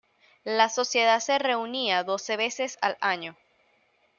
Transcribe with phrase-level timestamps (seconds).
[0.45, 3.37] La Sociedad se reunía doce veces al año.